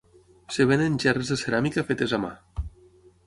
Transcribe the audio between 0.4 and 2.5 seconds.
Es ven en gerres de ceràmica fetes a mà.